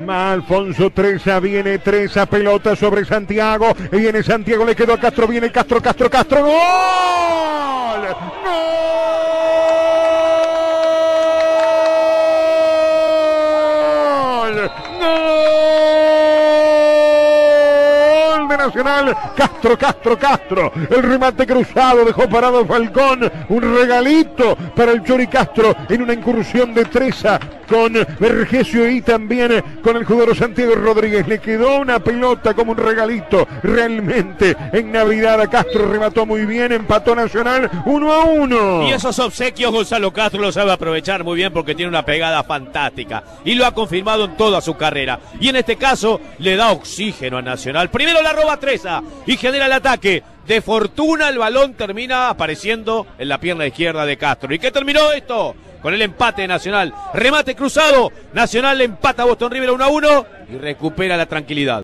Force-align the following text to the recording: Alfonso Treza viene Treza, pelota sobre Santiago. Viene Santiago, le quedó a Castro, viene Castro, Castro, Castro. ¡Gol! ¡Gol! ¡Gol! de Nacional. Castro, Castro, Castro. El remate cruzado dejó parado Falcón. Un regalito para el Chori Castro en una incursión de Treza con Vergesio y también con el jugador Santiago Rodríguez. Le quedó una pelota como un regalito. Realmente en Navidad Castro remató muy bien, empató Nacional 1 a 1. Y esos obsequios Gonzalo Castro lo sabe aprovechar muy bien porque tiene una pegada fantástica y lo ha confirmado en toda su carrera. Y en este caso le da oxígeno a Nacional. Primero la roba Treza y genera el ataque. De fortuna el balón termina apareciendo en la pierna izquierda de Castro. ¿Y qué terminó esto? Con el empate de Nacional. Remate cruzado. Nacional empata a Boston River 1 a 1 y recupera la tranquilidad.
Alfonso 0.00 0.90
Treza 0.90 1.38
viene 1.38 1.78
Treza, 1.78 2.26
pelota 2.26 2.74
sobre 2.74 3.04
Santiago. 3.04 3.72
Viene 3.92 4.24
Santiago, 4.24 4.64
le 4.64 4.74
quedó 4.74 4.94
a 4.94 4.98
Castro, 4.98 5.28
viene 5.28 5.52
Castro, 5.52 5.80
Castro, 5.80 6.10
Castro. 6.10 6.42
¡Gol! 6.42 6.52
¡Gol! 14.42 14.70
¡Gol! 14.98 15.34
de 18.48 18.56
Nacional. 18.56 19.16
Castro, 19.36 19.78
Castro, 19.78 20.18
Castro. 20.18 20.72
El 20.90 21.04
remate 21.04 21.46
cruzado 21.46 22.04
dejó 22.04 22.28
parado 22.28 22.66
Falcón. 22.66 23.30
Un 23.48 23.76
regalito 23.76 24.56
para 24.74 24.90
el 24.90 25.04
Chori 25.04 25.28
Castro 25.28 25.76
en 25.88 26.02
una 26.02 26.14
incursión 26.14 26.74
de 26.74 26.84
Treza 26.84 27.38
con 27.66 27.94
Vergesio 28.18 28.88
y 28.88 29.00
también 29.02 29.62
con 29.82 29.96
el 29.96 30.04
jugador 30.04 30.36
Santiago 30.36 30.74
Rodríguez. 30.74 31.26
Le 31.26 31.38
quedó 31.38 31.80
una 31.80 31.98
pelota 31.98 32.54
como 32.54 32.72
un 32.72 32.78
regalito. 32.78 33.46
Realmente 33.62 34.56
en 34.72 34.92
Navidad 34.92 35.48
Castro 35.50 35.90
remató 35.90 36.26
muy 36.26 36.46
bien, 36.46 36.72
empató 36.72 37.14
Nacional 37.14 37.70
1 37.86 38.12
a 38.12 38.24
1. 38.24 38.88
Y 38.88 38.92
esos 38.92 39.18
obsequios 39.18 39.72
Gonzalo 39.72 40.12
Castro 40.12 40.40
lo 40.40 40.52
sabe 40.52 40.72
aprovechar 40.72 41.24
muy 41.24 41.36
bien 41.36 41.52
porque 41.52 41.74
tiene 41.74 41.88
una 41.88 42.04
pegada 42.04 42.42
fantástica 42.44 43.22
y 43.44 43.54
lo 43.54 43.66
ha 43.66 43.74
confirmado 43.74 44.24
en 44.24 44.36
toda 44.36 44.60
su 44.60 44.76
carrera. 44.76 45.20
Y 45.40 45.48
en 45.48 45.56
este 45.56 45.76
caso 45.76 46.20
le 46.38 46.56
da 46.56 46.72
oxígeno 46.72 47.38
a 47.38 47.42
Nacional. 47.42 47.90
Primero 47.90 48.22
la 48.22 48.32
roba 48.32 48.58
Treza 48.58 49.02
y 49.26 49.36
genera 49.36 49.66
el 49.66 49.72
ataque. 49.72 50.22
De 50.46 50.60
fortuna 50.60 51.28
el 51.30 51.38
balón 51.38 51.74
termina 51.74 52.28
apareciendo 52.28 53.06
en 53.18 53.28
la 53.28 53.40
pierna 53.40 53.66
izquierda 53.66 54.04
de 54.04 54.18
Castro. 54.18 54.52
¿Y 54.54 54.58
qué 54.58 54.70
terminó 54.70 55.10
esto? 55.12 55.54
Con 55.80 55.94
el 55.94 56.02
empate 56.02 56.42
de 56.42 56.48
Nacional. 56.48 56.92
Remate 57.14 57.54
cruzado. 57.54 58.12
Nacional 58.34 58.80
empata 58.80 59.22
a 59.22 59.26
Boston 59.26 59.50
River 59.50 59.70
1 59.70 59.84
a 59.84 59.88
1 59.88 60.26
y 60.52 60.58
recupera 60.58 61.16
la 61.16 61.26
tranquilidad. 61.26 61.72